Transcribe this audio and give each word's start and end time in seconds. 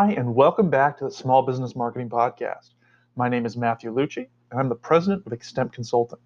Hi, 0.00 0.12
and 0.12 0.34
welcome 0.34 0.70
back 0.70 0.96
to 0.96 1.04
the 1.04 1.10
Small 1.10 1.42
Business 1.42 1.76
Marketing 1.76 2.08
Podcast. 2.08 2.70
My 3.16 3.28
name 3.28 3.44
is 3.44 3.54
Matthew 3.54 3.92
Lucci, 3.92 4.28
and 4.50 4.58
I'm 4.58 4.70
the 4.70 4.74
president 4.74 5.26
of 5.26 5.32
Xtemp 5.38 5.74
Consulting, 5.74 6.18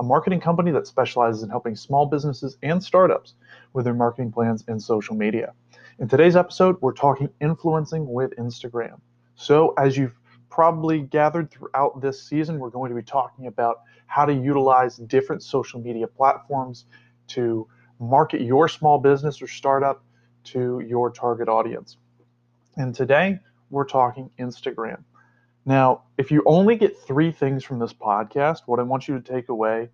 a 0.00 0.02
marketing 0.02 0.40
company 0.40 0.72
that 0.72 0.88
specializes 0.88 1.44
in 1.44 1.48
helping 1.48 1.76
small 1.76 2.06
businesses 2.06 2.58
and 2.64 2.82
startups 2.82 3.34
with 3.72 3.84
their 3.84 3.94
marketing 3.94 4.32
plans 4.32 4.64
and 4.66 4.82
social 4.82 5.14
media. 5.14 5.52
In 6.00 6.08
today's 6.08 6.34
episode, 6.34 6.76
we're 6.80 6.92
talking 6.92 7.28
influencing 7.40 8.12
with 8.12 8.34
Instagram. 8.34 9.00
So, 9.36 9.74
as 9.78 9.96
you've 9.96 10.18
probably 10.48 11.02
gathered 11.02 11.52
throughout 11.52 12.00
this 12.00 12.20
season, 12.20 12.58
we're 12.58 12.70
going 12.70 12.90
to 12.90 12.96
be 12.96 13.04
talking 13.04 13.46
about 13.46 13.82
how 14.06 14.24
to 14.24 14.34
utilize 14.34 14.96
different 14.96 15.44
social 15.44 15.80
media 15.80 16.08
platforms 16.08 16.86
to 17.28 17.68
market 18.00 18.40
your 18.40 18.66
small 18.66 18.98
business 18.98 19.40
or 19.40 19.46
startup 19.46 20.02
to 20.46 20.80
your 20.84 21.12
target 21.12 21.48
audience. 21.48 21.96
And 22.76 22.94
today 22.94 23.38
we're 23.70 23.86
talking 23.86 24.30
Instagram. 24.38 25.02
Now, 25.66 26.02
if 26.16 26.30
you 26.30 26.42
only 26.46 26.76
get 26.76 26.98
three 26.98 27.32
things 27.32 27.64
from 27.64 27.78
this 27.78 27.92
podcast, 27.92 28.60
what 28.66 28.78
I 28.78 28.82
want 28.82 29.08
you 29.08 29.20
to 29.20 29.32
take 29.32 29.48
away 29.48 29.88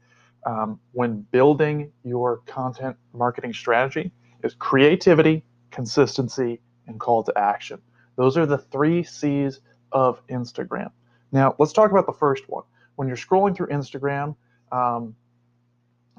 um, 0.45 0.79
when 0.93 1.23
building 1.33 1.91
your 2.05 2.39
content 2.47 2.97
marketing 3.13 3.53
strategy 3.53 4.13
is 4.45 4.55
creativity, 4.55 5.45
consistency, 5.71 6.61
and 6.87 7.01
call 7.01 7.23
to 7.25 7.33
action. 7.37 7.81
Those 8.17 8.37
are 8.37 8.47
the 8.47 8.59
three 8.59 9.03
C's 9.03 9.61
of 9.93 10.25
Instagram. 10.29 10.91
Now, 11.33 11.57
let's 11.59 11.73
talk 11.73 11.91
about 11.91 12.07
the 12.07 12.13
first 12.13 12.49
one. 12.49 12.65
When 12.95 13.09
you're 13.09 13.17
scrolling 13.17 13.57
through 13.57 13.69
Instagram, 13.69 14.37
um, 14.71 15.17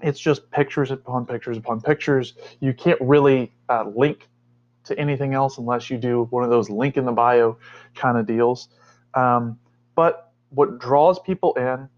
it's 0.02 0.20
just 0.20 0.52
pictures 0.52 0.92
upon 0.92 1.26
pictures 1.26 1.58
upon 1.58 1.82
pictures. 1.82 2.34
You 2.60 2.74
can't 2.74 3.00
really 3.02 3.54
uh, 3.70 3.86
link 3.96 4.28
to 4.88 5.00
anything 5.00 5.34
else 5.34 5.58
unless 5.58 5.90
you 5.90 5.98
do 5.98 6.28
one 6.30 6.44
of 6.44 6.50
those 6.50 6.70
link 6.70 6.98
in 6.98 7.06
the 7.06 7.12
bio 7.12 7.58
kind 7.96 8.18
of 8.18 8.26
deals. 8.26 8.70
Um, 9.14 9.60
but 9.96 10.32
what 10.50 10.80
draws 10.80 11.20
people 11.20 11.54
in 11.56 11.90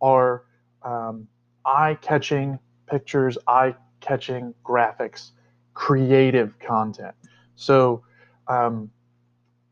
are 0.00 0.44
um, 0.82 1.26
eye 1.64 1.96
catching 2.00 2.58
pictures, 2.86 3.38
eye 3.46 3.74
catching 4.00 4.54
graphics, 4.64 5.30
creative 5.74 6.58
content. 6.58 7.14
So, 7.56 8.02
um, 8.48 8.90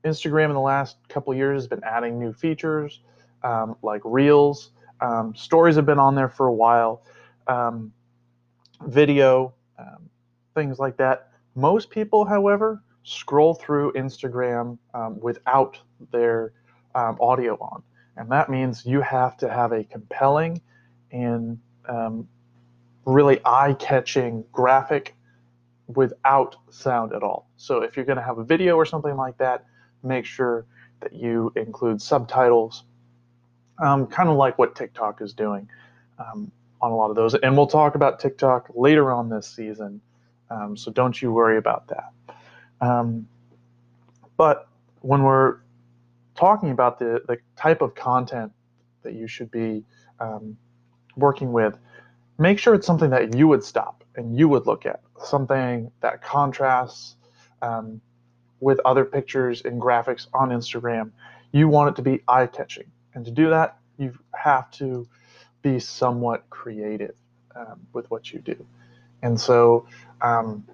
Instagram 0.04 0.46
in 0.46 0.54
the 0.54 0.60
last 0.60 0.96
couple 1.08 1.34
years 1.34 1.62
has 1.62 1.66
been 1.66 1.82
adding 1.82 2.18
new 2.18 2.32
features 2.32 3.00
um, 3.42 3.76
like 3.82 4.02
Reels. 4.04 4.70
Um, 5.00 5.34
stories 5.34 5.76
have 5.76 5.86
been 5.86 5.98
on 5.98 6.14
there 6.14 6.28
for 6.28 6.46
a 6.46 6.52
while, 6.52 7.02
um, 7.46 7.92
video, 8.86 9.54
things 10.54 10.78
like 10.78 10.96
that. 10.96 11.30
Most 11.54 11.90
people, 11.90 12.24
however, 12.24 12.82
scroll 13.04 13.54
through 13.54 13.92
Instagram 13.92 14.78
um, 14.94 15.20
without 15.20 15.78
their 16.10 16.52
um, 16.94 17.16
audio 17.20 17.54
on. 17.56 17.82
And 18.16 18.30
that 18.30 18.48
means 18.48 18.86
you 18.86 19.00
have 19.00 19.36
to 19.38 19.48
have 19.48 19.72
a 19.72 19.84
compelling 19.84 20.60
and 21.10 21.58
um, 21.88 22.28
really 23.04 23.40
eye 23.44 23.74
catching 23.78 24.44
graphic 24.52 25.14
without 25.88 26.56
sound 26.70 27.12
at 27.12 27.22
all. 27.22 27.48
So 27.56 27.82
if 27.82 27.96
you're 27.96 28.06
going 28.06 28.18
to 28.18 28.24
have 28.24 28.38
a 28.38 28.44
video 28.44 28.76
or 28.76 28.86
something 28.86 29.16
like 29.16 29.36
that, 29.38 29.66
make 30.02 30.24
sure 30.24 30.66
that 31.00 31.12
you 31.12 31.52
include 31.56 32.00
subtitles, 32.00 32.84
um, 33.82 34.06
kind 34.06 34.28
of 34.28 34.36
like 34.36 34.58
what 34.58 34.74
TikTok 34.74 35.20
is 35.20 35.32
doing 35.34 35.68
um, 36.18 36.50
on 36.80 36.92
a 36.92 36.96
lot 36.96 37.10
of 37.10 37.16
those. 37.16 37.34
And 37.34 37.56
we'll 37.56 37.66
talk 37.66 37.94
about 37.94 38.20
TikTok 38.20 38.70
later 38.74 39.12
on 39.12 39.28
this 39.28 39.46
season. 39.46 40.00
Um, 40.54 40.76
so 40.76 40.90
don't 40.92 41.20
you 41.20 41.32
worry 41.32 41.58
about 41.58 41.88
that. 41.88 42.12
Um, 42.80 43.28
but 44.36 44.68
when 45.00 45.22
we're 45.22 45.58
talking 46.34 46.70
about 46.70 46.98
the, 46.98 47.22
the 47.26 47.38
type 47.56 47.82
of 47.82 47.94
content 47.94 48.52
that 49.02 49.14
you 49.14 49.26
should 49.26 49.50
be 49.50 49.84
um, 50.20 50.56
working 51.16 51.52
with, 51.52 51.78
make 52.38 52.58
sure 52.58 52.74
it's 52.74 52.86
something 52.86 53.10
that 53.10 53.34
you 53.34 53.48
would 53.48 53.64
stop 53.64 54.04
and 54.16 54.36
you 54.36 54.48
would 54.48 54.66
look 54.66 54.86
at, 54.86 55.00
something 55.24 55.90
that 56.00 56.22
contrasts 56.22 57.16
um, 57.62 58.00
with 58.60 58.80
other 58.84 59.04
pictures 59.04 59.62
and 59.62 59.80
graphics 59.80 60.26
on 60.32 60.50
Instagram. 60.50 61.10
You 61.52 61.68
want 61.68 61.90
it 61.90 61.96
to 61.96 62.02
be 62.02 62.22
eye 62.28 62.46
catching. 62.46 62.90
And 63.14 63.24
to 63.24 63.30
do 63.30 63.50
that, 63.50 63.78
you 63.98 64.12
have 64.34 64.70
to 64.72 65.06
be 65.62 65.78
somewhat 65.78 66.48
creative 66.50 67.14
um, 67.54 67.80
with 67.92 68.10
what 68.10 68.32
you 68.32 68.40
do. 68.40 68.66
And 69.24 69.40
so, 69.40 69.86
um, 70.20 70.64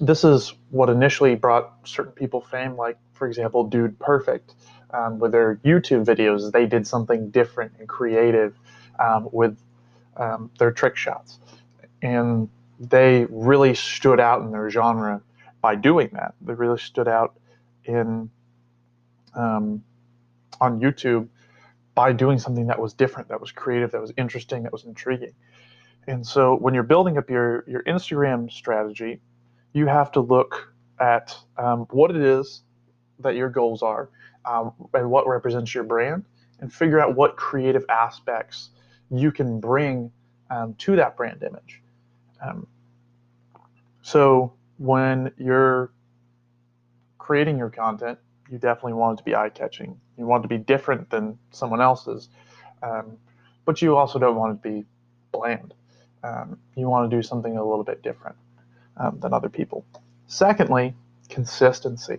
this 0.00 0.24
is 0.24 0.54
what 0.70 0.88
initially 0.88 1.34
brought 1.34 1.72
certain 1.84 2.12
people 2.12 2.40
fame, 2.40 2.76
like, 2.76 2.98
for 3.12 3.26
example, 3.26 3.64
Dude 3.64 3.98
Perfect. 3.98 4.54
Um, 4.92 5.18
with 5.20 5.32
their 5.32 5.56
YouTube 5.64 6.04
videos, 6.04 6.50
they 6.50 6.66
did 6.66 6.86
something 6.86 7.30
different 7.30 7.72
and 7.78 7.88
creative 7.88 8.58
um, 8.98 9.28
with 9.30 9.56
um, 10.16 10.50
their 10.58 10.72
trick 10.72 10.96
shots. 10.96 11.38
And 12.02 12.48
they 12.80 13.26
really 13.30 13.74
stood 13.74 14.18
out 14.20 14.42
in 14.42 14.50
their 14.50 14.68
genre 14.68 15.22
by 15.60 15.76
doing 15.76 16.10
that. 16.14 16.34
They 16.40 16.54
really 16.54 16.78
stood 16.78 17.06
out 17.08 17.36
in 17.84 18.30
um, 19.34 19.84
on 20.60 20.80
YouTube 20.80 21.28
by 21.94 22.12
doing 22.12 22.38
something 22.38 22.66
that 22.66 22.80
was 22.80 22.94
different, 22.94 23.28
that 23.28 23.40
was 23.40 23.52
creative, 23.52 23.92
that 23.92 24.00
was 24.00 24.12
interesting, 24.16 24.64
that 24.64 24.72
was 24.72 24.84
intriguing. 24.84 25.34
And 26.06 26.26
so 26.26 26.56
when 26.56 26.74
you're 26.74 26.82
building 26.82 27.18
up 27.18 27.30
your, 27.30 27.64
your 27.68 27.82
Instagram 27.84 28.50
strategy, 28.50 29.20
you 29.72 29.86
have 29.86 30.10
to 30.12 30.20
look 30.20 30.72
at 30.98 31.36
um, 31.56 31.86
what 31.90 32.10
it 32.10 32.16
is 32.16 32.62
that 33.20 33.34
your 33.36 33.48
goals 33.48 33.82
are 33.82 34.10
um, 34.44 34.72
and 34.94 35.10
what 35.10 35.26
represents 35.26 35.74
your 35.74 35.84
brand 35.84 36.24
and 36.60 36.72
figure 36.72 37.00
out 37.00 37.14
what 37.14 37.36
creative 37.36 37.84
aspects 37.88 38.70
you 39.10 39.32
can 39.32 39.60
bring 39.60 40.10
um, 40.50 40.74
to 40.74 40.96
that 40.96 41.16
brand 41.16 41.42
image. 41.42 41.82
Um, 42.44 42.66
so 44.02 44.52
when 44.78 45.32
you're 45.36 45.92
creating 47.18 47.58
your 47.58 47.70
content, 47.70 48.18
you 48.50 48.58
definitely 48.58 48.94
want 48.94 49.18
it 49.18 49.18
to 49.18 49.24
be 49.24 49.34
eye 49.34 49.50
catching. 49.50 49.98
You 50.18 50.26
want 50.26 50.44
it 50.44 50.48
to 50.48 50.58
be 50.58 50.58
different 50.58 51.08
than 51.10 51.38
someone 51.50 51.80
else's, 51.80 52.28
um, 52.82 53.16
but 53.64 53.80
you 53.80 53.96
also 53.96 54.18
don't 54.18 54.36
want 54.36 54.58
it 54.58 54.62
to 54.62 54.80
be 54.80 54.86
bland. 55.32 55.74
Um, 56.22 56.58
you 56.76 56.88
want 56.88 57.10
to 57.10 57.16
do 57.16 57.22
something 57.22 57.56
a 57.56 57.64
little 57.64 57.84
bit 57.84 58.02
different 58.02 58.36
um, 58.96 59.18
than 59.20 59.32
other 59.32 59.48
people. 59.48 59.84
Secondly, 60.26 60.94
consistency. 61.28 62.18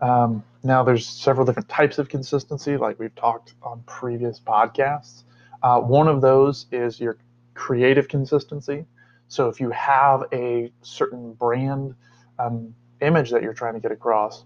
Um, 0.00 0.44
now, 0.62 0.82
there's 0.84 1.06
several 1.08 1.46
different 1.46 1.68
types 1.68 1.98
of 1.98 2.08
consistency, 2.08 2.76
like 2.76 2.98
we've 2.98 3.14
talked 3.14 3.54
on 3.62 3.82
previous 3.86 4.38
podcasts. 4.40 5.24
Uh, 5.62 5.80
one 5.80 6.08
of 6.08 6.20
those 6.20 6.66
is 6.70 7.00
your 7.00 7.16
creative 7.54 8.08
consistency. 8.08 8.84
So, 9.28 9.48
if 9.48 9.60
you 9.60 9.70
have 9.70 10.24
a 10.32 10.72
certain 10.82 11.32
brand 11.32 11.94
um, 12.38 12.74
image 13.00 13.30
that 13.30 13.42
you're 13.42 13.54
trying 13.54 13.74
to 13.74 13.80
get 13.80 13.92
across, 13.92 14.44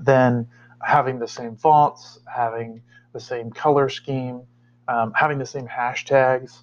then 0.00 0.48
having 0.82 1.18
the 1.18 1.28
same 1.28 1.56
fonts, 1.56 2.20
having 2.32 2.82
the 3.12 3.20
same 3.20 3.50
color 3.50 3.88
scheme, 3.88 4.42
um, 4.88 5.12
having 5.14 5.38
the 5.38 5.46
same 5.46 5.66
hashtags, 5.66 6.60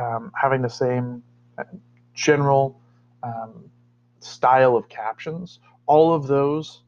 um, 0.00 0.32
having 0.40 0.62
the 0.62 0.70
same 0.70 1.22
uh, 1.58 1.64
general 2.14 2.80
um, 3.22 3.70
style 4.20 4.76
of 4.76 4.88
captions, 4.88 5.60
all 5.86 6.14
of 6.14 6.26
those 6.26 6.82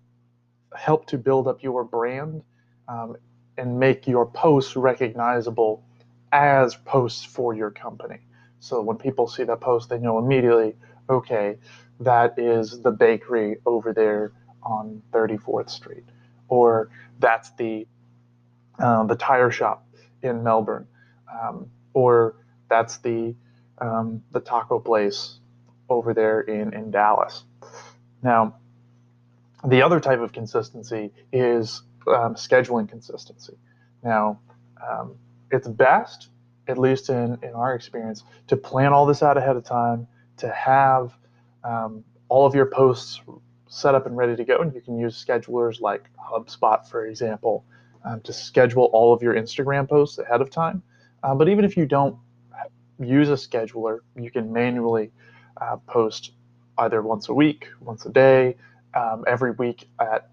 help 0.77 1.07
to 1.07 1.19
build 1.19 1.47
up 1.47 1.63
your 1.63 1.85
brand 1.85 2.43
um, 2.89 3.17
and 3.59 3.79
make 3.79 4.07
your 4.07 4.27
posts 4.27 4.77
recognizable 4.77 5.85
as 6.33 6.75
posts 6.77 7.25
for 7.25 7.55
your 7.55 7.71
company. 7.71 8.19
So 8.61 8.81
when 8.81 8.97
people 8.97 9.27
see 9.27 9.45
that 9.45 9.61
post, 9.61 9.91
they 9.91 9.99
know 9.99 10.19
immediately, 10.19 10.75
okay, 11.11 11.59
that 12.01 12.39
is 12.39 12.81
the 12.81 12.91
bakery 12.91 13.57
over 13.67 13.93
there 13.93 14.33
on 14.63 15.03
34th 15.13 15.69
Street, 15.69 16.05
or 16.49 16.91
that's 17.19 17.51
the 17.53 17.87
uh, 18.79 19.05
the 19.05 19.17
tire 19.17 19.51
shop 19.51 19.87
in 20.23 20.43
Melbourne, 20.43 20.87
um, 21.31 21.69
or 21.93 22.37
that's 22.73 22.97
the 22.99 23.35
um, 23.79 24.23
the 24.33 24.41
taco 24.41 24.79
place 24.79 25.39
over 25.91 26.15
there 26.15 26.41
in, 26.41 26.73
in 26.73 26.91
Dallas. 26.91 27.45
Now, 28.23 28.57
the 29.65 29.83
other 29.83 30.01
type 30.01 30.21
of 30.21 30.33
consistency 30.33 31.11
is 31.33 31.83
um, 32.07 32.35
scheduling 32.35 32.89
consistency. 32.89 33.57
Now, 34.03 34.41
um, 34.89 35.17
it's 35.51 35.69
best, 35.69 36.29
at 36.67 36.79
least 36.79 37.11
in, 37.11 37.39
in 37.43 37.53
our 37.55 37.75
experience, 37.75 38.25
to 38.49 38.57
plan 38.57 38.93
all 38.93 39.05
this 39.05 39.23
out 39.23 39.37
ahead 39.37 39.57
of 39.57 39.65
time, 39.65 40.07
to 40.39 40.49
have 40.49 41.13
um, 41.65 42.03
all 42.29 42.47
of 42.47 42.55
your 42.55 42.67
posts 42.67 43.21
set 43.69 43.95
up 43.95 44.07
and 44.07 44.17
ready 44.17 44.35
to 44.37 44.45
go. 44.45 44.59
And 44.59 44.75
you 44.75 44.81
can 44.81 44.99
use 44.99 45.23
schedulers 45.23 45.81
like 45.81 46.05
HubSpot, 46.33 46.87
for 46.89 47.07
example, 47.07 47.65
um, 48.05 48.21
to 48.23 48.33
schedule 48.33 48.89
all 48.93 49.13
of 49.13 49.23
your 49.23 49.35
Instagram 49.35 49.89
posts 49.89 50.19
ahead 50.19 50.41
of 50.41 50.49
time. 50.51 50.83
Uh, 51.23 51.35
but 51.35 51.49
even 51.49 51.65
if 51.65 51.77
you 51.77 51.87
don't 51.87 52.17
use 53.03 53.29
a 53.29 53.33
scheduler, 53.33 54.01
you 54.17 54.31
can 54.31 54.53
manually 54.53 55.11
uh, 55.61 55.77
post 55.87 56.33
either 56.79 57.03
once 57.03 57.29
a 57.29 57.35
week, 57.35 57.69
once 57.81 58.07
a 58.07 58.11
day, 58.11 58.57
um, 58.95 59.25
every 59.27 59.53
week 59.53 59.89
at 60.01 60.31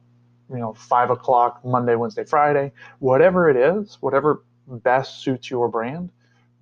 you 0.49 0.57
know, 0.57 0.73
five 0.73 1.09
o'clock 1.09 1.63
Monday, 1.63 1.95
Wednesday, 1.95 2.23
Friday, 2.23 2.71
whatever 2.99 3.49
it 3.49 3.55
is, 3.55 3.97
whatever 4.01 4.43
best 4.67 5.21
suits 5.21 5.49
your 5.49 5.67
brand, 5.69 6.09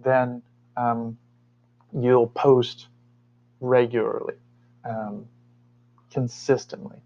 then 0.03 0.41
um, 0.75 1.17
you'll 1.97 2.27
post 2.27 2.87
regularly, 3.61 4.35
um, 4.83 5.25
consistently. 6.11 7.01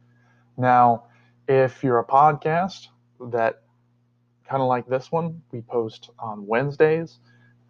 Now, 0.58 1.04
if 1.48 1.84
you're 1.84 2.00
a 2.00 2.06
podcast 2.06 2.88
that 3.20 3.62
kind 4.48 4.62
of 4.62 4.68
like 4.68 4.88
this 4.88 5.12
one, 5.12 5.42
we 5.52 5.62
post 5.62 6.10
on 6.20 6.46
Wednesdays. 6.48 7.20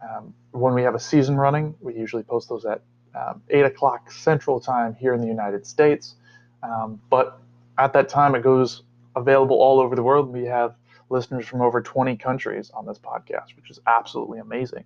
Um, 0.02 0.34
when 0.52 0.74
we 0.74 0.82
have 0.84 0.96
a 0.96 1.00
season 1.00 1.38
running, 1.38 1.76
we 1.80 1.96
usually 1.96 2.24
post 2.24 2.50
those 2.50 2.66
at 2.66 2.82
um, 3.16 3.42
8 3.50 3.66
o'clock 3.66 4.12
Central 4.12 4.60
Time 4.60 4.96
here 4.96 5.14
in 5.14 5.22
the 5.22 5.28
United 5.28 5.66
States. 5.66 6.16
Um, 6.64 7.02
but 7.10 7.40
at 7.78 7.94
that 7.94 8.10
time, 8.10 8.36
it 8.36 8.42
goes 8.42 8.84
available 9.16 9.58
all 9.58 9.80
over 9.80 9.96
the 9.96 10.04
world. 10.04 10.32
We 10.32 10.46
have 10.46 10.76
listeners 11.10 11.46
from 11.46 11.62
over 11.62 11.82
20 11.82 12.16
countries 12.18 12.72
on 12.74 12.86
this 12.86 12.98
podcast, 12.98 13.56
which 13.56 13.70
is 13.70 13.80
absolutely 13.86 14.40
amazing. 14.40 14.84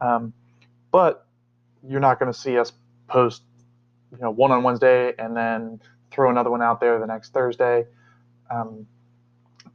Um, 0.00 0.32
but 0.90 1.26
you're 1.86 2.00
not 2.00 2.18
going 2.18 2.32
to 2.32 2.38
see 2.38 2.58
us 2.58 2.72
post, 3.06 3.42
you 4.12 4.18
know, 4.20 4.30
one 4.30 4.50
on 4.50 4.62
Wednesday 4.62 5.12
and 5.18 5.36
then 5.36 5.80
throw 6.10 6.30
another 6.30 6.50
one 6.50 6.62
out 6.62 6.80
there 6.80 6.98
the 6.98 7.06
next 7.06 7.32
Thursday, 7.32 7.86
um, 8.50 8.86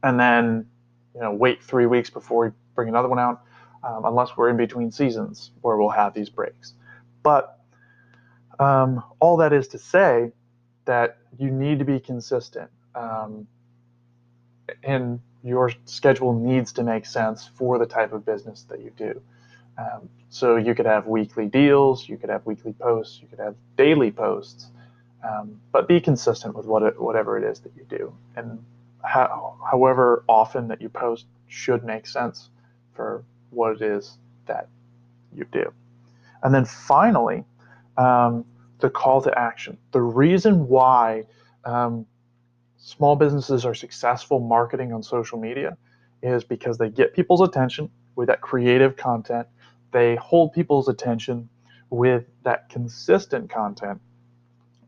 and 0.02 0.18
then 0.18 0.66
you 1.14 1.20
know 1.20 1.32
wait 1.32 1.62
three 1.62 1.86
weeks 1.86 2.10
before 2.10 2.46
we 2.46 2.52
bring 2.74 2.88
another 2.88 3.08
one 3.08 3.18
out, 3.18 3.42
um, 3.84 4.04
unless 4.04 4.36
we're 4.36 4.48
in 4.48 4.56
between 4.56 4.90
seasons 4.90 5.50
where 5.60 5.76
we'll 5.76 5.90
have 5.90 6.14
these 6.14 6.30
breaks. 6.30 6.74
But 7.22 7.58
um, 8.58 9.02
all 9.20 9.36
that 9.38 9.52
is 9.52 9.68
to 9.68 9.78
say 9.78 10.32
that 10.84 11.18
you 11.38 11.50
need 11.50 11.78
to 11.78 11.84
be 11.84 11.98
consistent, 11.98 12.70
um, 12.94 13.46
and 14.82 15.20
your 15.42 15.72
schedule 15.84 16.32
needs 16.32 16.72
to 16.72 16.82
make 16.82 17.04
sense 17.04 17.50
for 17.54 17.78
the 17.78 17.86
type 17.86 18.12
of 18.12 18.24
business 18.24 18.62
that 18.68 18.80
you 18.80 18.90
do. 18.96 19.20
Um, 19.76 20.08
so 20.30 20.56
you 20.56 20.74
could 20.74 20.86
have 20.86 21.06
weekly 21.06 21.46
deals, 21.46 22.08
you 22.08 22.16
could 22.16 22.30
have 22.30 22.46
weekly 22.46 22.72
posts, 22.72 23.20
you 23.20 23.28
could 23.28 23.40
have 23.40 23.54
daily 23.76 24.10
posts, 24.10 24.68
um, 25.28 25.60
but 25.72 25.88
be 25.88 26.00
consistent 26.00 26.54
with 26.54 26.66
what 26.66 26.82
it, 26.82 27.00
whatever 27.00 27.36
it 27.36 27.44
is 27.44 27.60
that 27.60 27.72
you 27.76 27.84
do. 27.88 28.14
And 28.36 28.64
how, 29.02 29.56
however 29.70 30.24
often 30.28 30.68
that 30.68 30.80
you 30.80 30.88
post 30.88 31.26
should 31.48 31.84
make 31.84 32.06
sense 32.06 32.50
for 32.94 33.24
what 33.54 33.76
it 33.76 33.82
is 33.82 34.18
that 34.46 34.68
you 35.34 35.46
do. 35.52 35.72
And 36.42 36.54
then 36.54 36.64
finally, 36.64 37.44
um, 37.96 38.44
the 38.80 38.90
call 38.90 39.22
to 39.22 39.38
action. 39.38 39.78
The 39.92 40.02
reason 40.02 40.68
why 40.68 41.24
um, 41.64 42.06
small 42.76 43.16
businesses 43.16 43.64
are 43.64 43.74
successful 43.74 44.40
marketing 44.40 44.92
on 44.92 45.02
social 45.02 45.38
media 45.38 45.76
is 46.22 46.44
because 46.44 46.78
they 46.78 46.90
get 46.90 47.14
people's 47.14 47.40
attention 47.40 47.90
with 48.16 48.28
that 48.28 48.40
creative 48.40 48.96
content 48.96 49.46
they 49.94 50.16
hold 50.16 50.52
people's 50.52 50.88
attention 50.88 51.48
with 51.88 52.24
that 52.42 52.68
consistent 52.68 53.48
content. 53.48 54.00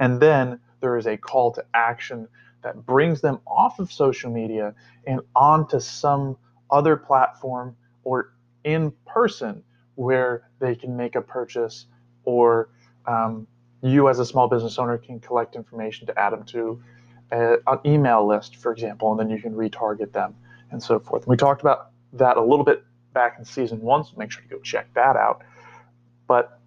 And 0.01 0.21
then 0.21 0.59
there 0.81 0.97
is 0.99 1.07
a 1.07 1.17
call 1.17 1.53
to 1.53 1.65
action 1.75 2.27
that 2.63 2.85
brings 2.85 3.21
them 3.21 3.39
off 3.47 3.79
of 3.79 3.93
social 3.93 4.33
media 4.33 4.75
and 5.07 5.21
onto 5.37 5.79
some 5.79 6.37
other 6.73 6.97
platform 6.97 7.77
or 8.03 8.33
in 8.67 8.93
person 9.07 9.63
where 9.95 10.51
they 10.59 10.75
can 10.75 10.95
make 10.95 11.15
a 11.15 11.23
purchase 11.23 11.87
or 12.25 12.69
um, 13.07 13.47
you 13.81 14.09
as 14.09 14.19
a 14.19 14.27
small 14.27 14.49
business 14.49 14.79
owner 14.79 14.99
can 14.99 15.21
collect 15.21 15.55
information 15.55 16.07
to 16.07 16.19
add 16.19 16.33
them 16.33 16.45
to 16.45 16.83
a, 17.31 17.55
an 17.67 17.79
email 17.87 18.27
list, 18.27 18.57
for 18.57 18.73
example, 18.73 19.11
and 19.13 19.21
then 19.21 19.31
you 19.31 19.41
can 19.41 19.55
retarget 19.55 20.13
them 20.13 20.35
and 20.71 20.83
so 20.83 20.99
forth. 20.99 21.23
And 21.23 21.31
we 21.31 21.37
talked 21.37 21.63
about 21.63 21.93
that 22.15 22.37
a 22.37 22.43
little 22.43 22.65
bit 22.65 22.85
back 23.15 23.37
in 23.39 23.45
season 23.45 23.81
one, 23.81 24.05
so 24.05 24.13
make 24.19 24.31
sure 24.31 24.43
to 24.43 24.49
go 24.49 24.59
check 24.61 24.93
that 24.95 25.17
out. 25.17 25.43
But 26.27 26.61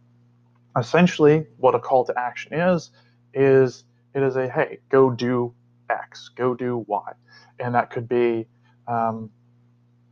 essentially, 0.77 1.45
what 1.57 1.75
a 1.75 1.79
call 1.79 2.05
to 2.05 2.17
action 2.17 2.53
is, 2.53 2.91
is 3.33 3.83
it 4.15 4.23
is 4.23 4.37
a 4.37 4.47
hey, 4.49 4.79
go 4.89 5.09
do 5.09 5.53
X, 5.89 6.29
go 6.29 6.55
do 6.55 6.85
Y. 6.87 7.11
And 7.59 7.75
that 7.75 7.89
could 7.89 8.07
be 8.07 8.47
um, 8.87 9.29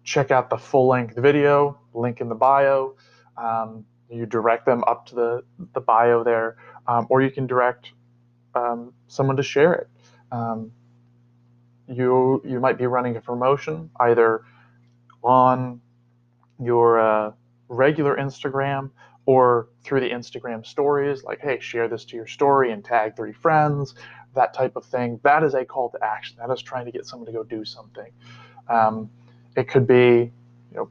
check 0.08 0.32
out 0.32 0.50
the 0.50 0.58
full 0.58 0.88
length 0.88 1.18
video, 1.18 1.78
link 1.94 2.22
in 2.22 2.30
the 2.30 2.36
bio. 2.36 2.96
Um, 3.38 3.86
you 4.10 4.26
direct 4.26 4.66
them 4.66 4.84
up 4.88 5.06
to 5.08 5.16
the, 5.16 5.44
the 5.74 5.82
bio 5.82 6.24
there, 6.24 6.56
um, 6.88 7.08
or 7.10 7.22
you 7.22 7.30
can 7.30 7.46
direct 7.46 7.92
um, 8.56 8.94
someone 9.08 9.36
to 9.36 9.44
share 9.44 9.74
it. 9.74 9.90
Um, 10.32 10.72
you 11.90 12.42
you 12.46 12.60
might 12.60 12.78
be 12.78 12.86
running 12.86 13.18
a 13.18 13.22
promotion 13.22 13.90
either 14.00 14.44
on 15.24 15.82
your 16.60 17.00
uh, 17.00 17.32
regular 17.68 18.16
Instagram 18.16 18.90
or 19.26 19.68
through 19.84 20.00
the 20.00 20.10
Instagram 20.10 20.66
stories, 20.66 21.24
like, 21.26 21.40
hey, 21.42 21.60
share 21.60 21.90
this 21.90 22.06
to 22.06 22.16
your 22.16 22.28
story 22.28 22.72
and 22.72 22.84
tag 22.84 23.18
three 23.18 23.34
friends, 23.34 23.94
that 24.36 24.54
type 24.54 24.78
of 24.78 24.86
thing. 24.86 25.20
That 25.24 25.44
is 25.44 25.54
a 25.54 25.66
call 25.66 25.90
to 25.92 26.00
action. 26.02 26.38
That 26.40 26.52
is 26.52 26.62
trying 26.62 26.86
to 26.86 26.92
get 26.92 27.06
someone 27.06 27.26
to 27.26 27.34
go 27.34 27.44
do 27.44 27.66
something. 27.66 28.12
Um, 28.70 29.10
it 29.58 29.68
could 29.68 29.88
be, 29.88 30.32
you 30.72 30.76
know, 30.76 30.90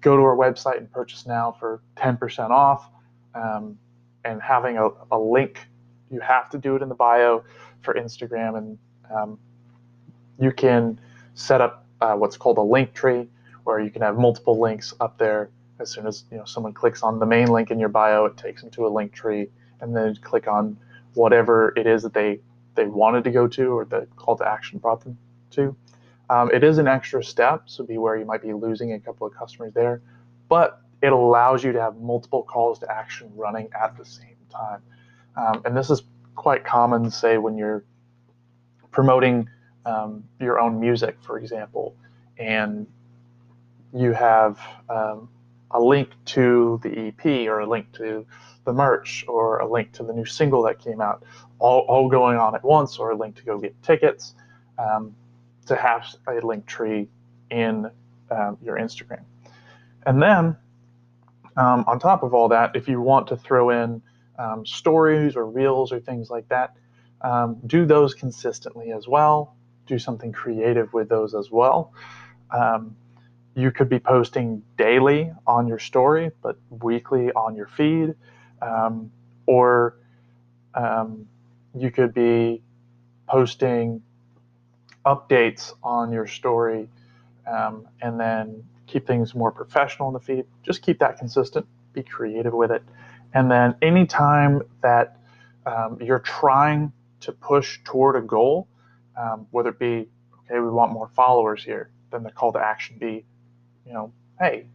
go 0.00 0.16
to 0.16 0.22
our 0.22 0.36
website 0.36 0.78
and 0.78 0.90
purchase 0.90 1.26
now 1.26 1.54
for 1.58 1.82
10% 1.96 2.50
off, 2.50 2.88
um, 3.34 3.76
and 4.24 4.40
having 4.40 4.78
a, 4.78 4.88
a, 5.10 5.18
link. 5.18 5.58
You 6.10 6.20
have 6.20 6.48
to 6.50 6.58
do 6.58 6.76
it 6.76 6.82
in 6.82 6.88
the 6.88 6.94
bio 6.94 7.42
for 7.82 7.92
Instagram, 7.94 8.56
and 8.56 8.78
um, 9.12 9.38
you 10.38 10.52
can 10.52 10.98
set 11.34 11.60
up 11.60 11.84
uh, 12.00 12.14
what's 12.14 12.36
called 12.36 12.56
a 12.58 12.62
link 12.62 12.94
tree 12.94 13.26
where 13.64 13.80
you 13.80 13.90
can 13.90 14.02
have 14.02 14.16
multiple 14.16 14.60
links 14.60 14.94
up 15.00 15.18
there. 15.18 15.50
As 15.80 15.90
soon 15.90 16.06
as 16.06 16.24
you 16.30 16.36
know 16.36 16.44
someone 16.44 16.72
clicks 16.72 17.02
on 17.02 17.18
the 17.18 17.26
main 17.26 17.48
link 17.48 17.72
in 17.72 17.80
your 17.80 17.88
bio, 17.88 18.26
it 18.26 18.36
takes 18.36 18.62
them 18.62 18.70
to 18.72 18.86
a 18.86 18.88
link 18.88 19.12
tree, 19.12 19.48
and 19.80 19.94
then 19.94 20.14
click 20.22 20.46
on 20.46 20.76
whatever 21.14 21.72
it 21.76 21.86
is 21.86 22.02
that 22.04 22.14
they 22.14 22.38
they 22.76 22.86
wanted 22.86 23.24
to 23.24 23.30
go 23.30 23.48
to 23.48 23.76
or 23.76 23.84
the 23.84 24.06
call 24.14 24.36
to 24.36 24.46
action 24.46 24.78
brought 24.78 25.02
them 25.02 25.18
to. 25.50 25.74
Um, 26.30 26.50
it 26.52 26.64
is 26.64 26.78
an 26.78 26.88
extra 26.88 27.22
step, 27.22 27.64
so 27.66 27.84
beware 27.84 28.16
you 28.16 28.24
might 28.24 28.42
be 28.42 28.52
losing 28.52 28.92
a 28.92 29.00
couple 29.00 29.26
of 29.26 29.34
customers 29.34 29.72
there, 29.74 30.00
but 30.48 30.80
it 31.02 31.12
allows 31.12 31.62
you 31.62 31.72
to 31.72 31.80
have 31.80 31.96
multiple 31.96 32.42
calls 32.42 32.78
to 32.78 32.90
action 32.90 33.30
running 33.36 33.68
at 33.78 33.96
the 33.96 34.04
same 34.04 34.36
time. 34.50 34.80
Um, 35.36 35.62
and 35.64 35.76
this 35.76 35.90
is 35.90 36.02
quite 36.34 36.64
common, 36.64 37.10
say, 37.10 37.36
when 37.38 37.58
you're 37.58 37.84
promoting 38.90 39.48
um, 39.84 40.24
your 40.40 40.58
own 40.58 40.80
music, 40.80 41.16
for 41.20 41.38
example, 41.38 41.94
and 42.38 42.86
you 43.92 44.12
have 44.12 44.58
um, 44.88 45.28
a 45.72 45.80
link 45.80 46.10
to 46.24 46.80
the 46.82 47.08
EP 47.08 47.48
or 47.48 47.60
a 47.60 47.66
link 47.66 47.92
to 47.92 48.24
the 48.64 48.72
merch 48.72 49.24
or 49.28 49.58
a 49.58 49.70
link 49.70 49.92
to 49.92 50.02
the 50.02 50.12
new 50.12 50.24
single 50.24 50.62
that 50.62 50.78
came 50.78 51.00
out, 51.00 51.22
all, 51.58 51.80
all 51.80 52.08
going 52.08 52.38
on 52.38 52.54
at 52.54 52.64
once, 52.64 52.98
or 52.98 53.10
a 53.10 53.16
link 53.16 53.36
to 53.36 53.42
go 53.42 53.58
get 53.58 53.80
tickets, 53.82 54.34
um, 54.78 55.14
to 55.66 55.76
have 55.76 56.06
a 56.28 56.44
link 56.46 56.66
tree 56.66 57.08
in 57.50 57.90
um, 58.30 58.58
your 58.62 58.76
Instagram. 58.76 59.22
And 60.06 60.22
then 60.22 60.56
um, 61.56 61.84
on 61.86 61.98
top 61.98 62.22
of 62.22 62.34
all 62.34 62.48
that, 62.48 62.74
if 62.74 62.88
you 62.88 63.00
want 63.00 63.28
to 63.28 63.36
throw 63.36 63.70
in 63.70 64.02
um, 64.38 64.66
stories 64.66 65.36
or 65.36 65.46
reels 65.46 65.92
or 65.92 66.00
things 66.00 66.30
like 66.30 66.48
that, 66.48 66.76
um, 67.20 67.56
do 67.66 67.86
those 67.86 68.14
consistently 68.14 68.92
as 68.92 69.08
well. 69.08 69.54
Do 69.86 69.98
something 69.98 70.32
creative 70.32 70.92
with 70.92 71.08
those 71.08 71.34
as 71.34 71.50
well. 71.50 71.92
Um, 72.50 72.96
you 73.54 73.70
could 73.70 73.88
be 73.88 73.98
posting 73.98 74.62
daily 74.76 75.32
on 75.46 75.68
your 75.68 75.78
story, 75.78 76.32
but 76.42 76.58
weekly 76.70 77.30
on 77.32 77.54
your 77.54 77.68
feed, 77.68 78.14
um, 78.60 79.12
or 79.46 79.96
you 81.76 81.90
could 81.90 82.14
be 82.14 82.62
posting 83.28 84.02
updates 85.06 85.74
on 85.82 86.12
your 86.12 86.26
story 86.26 86.88
um, 87.46 87.86
and 88.00 88.18
then 88.18 88.64
keep 88.86 89.06
things 89.06 89.34
more 89.34 89.50
professional 89.50 90.08
in 90.08 90.14
the 90.14 90.20
feed. 90.20 90.44
Just 90.62 90.82
keep 90.82 90.98
that 91.00 91.18
consistent, 91.18 91.66
be 91.92 92.02
creative 92.02 92.52
with 92.52 92.70
it. 92.70 92.82
And 93.34 93.50
then 93.50 93.74
anytime 93.82 94.62
that 94.82 95.18
um, 95.66 95.98
you're 96.00 96.20
trying 96.20 96.92
to 97.20 97.32
push 97.32 97.80
toward 97.84 98.16
a 98.16 98.20
goal, 98.20 98.68
um, 99.18 99.46
whether 99.50 99.70
it 99.70 99.78
be, 99.78 100.08
okay, 100.44 100.60
we 100.60 100.70
want 100.70 100.92
more 100.92 101.08
followers 101.08 101.64
here, 101.64 101.90
then 102.10 102.22
the 102.22 102.30
call 102.30 102.52
to 102.52 102.58
action 102.58 102.96
be 102.98 103.24
you 103.86 103.92
know, 103.92 104.12
hey, 104.38 104.66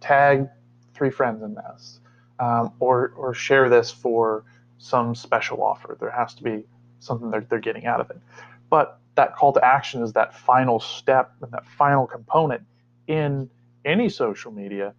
tag 0.00 0.48
three 0.94 1.10
friends 1.10 1.42
in 1.42 1.54
this, 1.54 2.00
um, 2.38 2.72
or 2.80 3.12
or 3.16 3.34
share 3.34 3.68
this 3.68 3.90
for 3.90 4.44
some 4.78 5.14
special 5.14 5.62
offer. 5.62 5.96
There 6.00 6.10
has 6.10 6.34
to 6.34 6.42
be 6.42 6.64
something 7.00 7.30
that 7.30 7.48
they're 7.48 7.60
getting 7.60 7.86
out 7.86 8.00
of 8.00 8.10
it. 8.10 8.18
But 8.70 8.98
that 9.16 9.34
call 9.34 9.52
to 9.52 9.64
action 9.64 10.02
is 10.02 10.12
that 10.12 10.34
final 10.34 10.78
step 10.78 11.32
and 11.42 11.50
that 11.52 11.66
final 11.66 12.06
component 12.06 12.62
in 13.08 13.50
any 13.84 14.08
social 14.08 14.52
media 14.52 14.94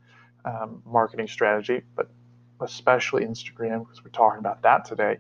um, 0.46 0.82
marketing 0.86 1.28
strategy, 1.28 1.82
but 1.96 2.10
especially 2.62 3.24
Instagram, 3.26 3.80
because 3.86 4.04
we're 4.04 4.12
talking 4.12 4.40
about 4.40 4.62
that 4.64 4.86
today, 4.86 5.18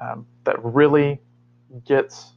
um, 0.00 0.26
that 0.44 0.62
really 0.64 1.20
gets 1.84 2.32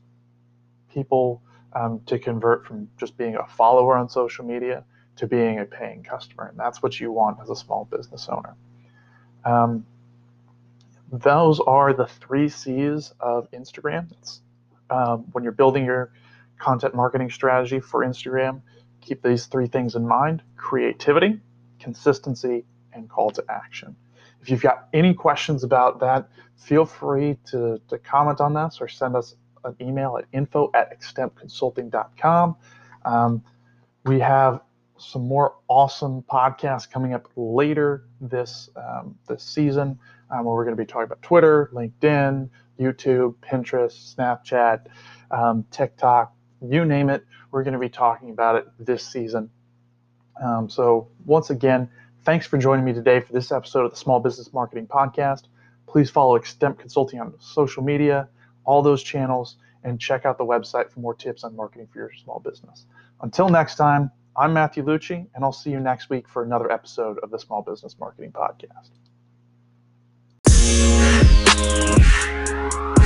people 0.93 1.41
um, 1.73 2.01
to 2.05 2.19
convert 2.19 2.65
from 2.65 2.89
just 2.99 3.17
being 3.17 3.35
a 3.35 3.45
follower 3.47 3.97
on 3.97 4.09
social 4.09 4.45
media 4.45 4.83
to 5.15 5.27
being 5.27 5.59
a 5.59 5.65
paying 5.65 6.03
customer. 6.03 6.47
And 6.47 6.59
that's 6.59 6.81
what 6.83 6.99
you 6.99 7.11
want 7.11 7.37
as 7.41 7.49
a 7.49 7.55
small 7.55 7.85
business 7.85 8.27
owner. 8.29 8.55
Um, 9.45 9.85
those 11.11 11.59
are 11.59 11.93
the 11.93 12.07
three 12.07 12.49
C's 12.49 13.13
of 13.19 13.49
Instagram. 13.51 14.11
Um, 14.93 15.25
when 15.31 15.43
you're 15.43 15.53
building 15.53 15.85
your 15.85 16.11
content 16.59 16.93
marketing 16.93 17.31
strategy 17.31 17.79
for 17.79 18.05
Instagram, 18.05 18.61
keep 19.01 19.23
these 19.23 19.47
three 19.47 19.65
things 19.65 19.95
in 19.95 20.07
mind 20.07 20.43
creativity, 20.55 21.39
consistency, 21.79 22.63
and 22.93 23.09
call 23.09 23.31
to 23.31 23.43
action. 23.49 23.95
If 24.39 24.49
you've 24.49 24.61
got 24.61 24.87
any 24.93 25.15
questions 25.15 25.63
about 25.63 25.99
that, 26.01 26.29
feel 26.55 26.85
free 26.85 27.37
to, 27.47 27.81
to 27.87 27.97
comment 27.97 28.39
on 28.39 28.53
this 28.53 28.77
or 28.79 28.87
send 28.87 29.15
us 29.15 29.35
an 29.63 29.75
email 29.81 30.17
at 30.17 30.25
info 30.31 30.69
at 30.75 30.99
xtempconsulting.com. 31.01 32.55
Um, 33.03 33.43
we 34.05 34.19
have 34.19 34.61
some 34.97 35.27
more 35.27 35.55
awesome 35.69 36.21
podcasts 36.23 36.89
coming 36.89 37.13
up 37.13 37.27
later 37.35 38.05
this 38.21 38.69
um, 38.75 39.15
this 39.27 39.43
season, 39.43 39.97
um, 40.29 40.45
where 40.45 40.53
we're 40.53 40.65
going 40.65 40.77
to 40.77 40.81
be 40.81 40.85
talking 40.85 41.05
about 41.05 41.21
Twitter, 41.23 41.71
LinkedIn, 41.73 42.49
YouTube, 42.79 43.35
Pinterest, 43.35 44.15
Snapchat, 44.15 44.87
um, 45.31 45.65
TikTok, 45.71 46.33
you 46.61 46.85
name 46.85 47.09
it. 47.09 47.25
We're 47.51 47.63
going 47.63 47.73
to 47.73 47.79
be 47.79 47.89
talking 47.89 48.29
about 48.31 48.55
it 48.55 48.67
this 48.79 49.05
season. 49.05 49.49
Um, 50.43 50.69
so, 50.69 51.09
once 51.25 51.49
again, 51.49 51.89
thanks 52.23 52.47
for 52.47 52.57
joining 52.57 52.85
me 52.85 52.93
today 52.93 53.19
for 53.19 53.33
this 53.33 53.51
episode 53.51 53.85
of 53.85 53.91
the 53.91 53.97
Small 53.97 54.19
Business 54.19 54.51
Marketing 54.53 54.87
Podcast. 54.87 55.43
Please 55.87 56.09
follow 56.09 56.39
Xtemp 56.39 56.79
Consulting 56.79 57.19
on 57.19 57.33
social 57.39 57.83
media, 57.83 58.27
all 58.65 58.81
those 58.81 59.03
channels, 59.03 59.57
and 59.83 59.99
check 59.99 60.25
out 60.25 60.37
the 60.37 60.45
website 60.45 60.89
for 60.89 61.01
more 61.01 61.13
tips 61.13 61.43
on 61.43 61.55
marketing 61.55 61.87
for 61.91 61.99
your 61.99 62.11
small 62.23 62.39
business. 62.39 62.85
Until 63.21 63.49
next 63.49 63.75
time, 63.75 64.09
I'm 64.35 64.53
Matthew 64.53 64.83
Lucci, 64.83 65.27
and 65.35 65.43
I'll 65.43 65.51
see 65.51 65.69
you 65.69 65.79
next 65.79 66.09
week 66.09 66.27
for 66.27 66.43
another 66.43 66.71
episode 66.71 67.19
of 67.21 67.29
the 67.29 67.37
Small 67.37 67.61
Business 67.61 67.95
Marketing 67.99 68.31
Podcast. 68.31 68.89
Bye. 72.73 73.02